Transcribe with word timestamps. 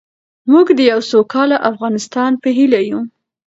موږ 0.51 0.67
د 0.77 0.79
یو 0.91 0.99
سوکاله 1.11 1.57
افغانستان 1.71 2.31
په 2.41 2.49
هیله 2.57 2.79
یو. 2.89 2.99